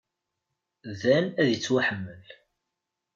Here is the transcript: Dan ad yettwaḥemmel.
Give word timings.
Dan 1.01 1.25
ad 1.39 1.47
yettwaḥemmel. 1.49 2.25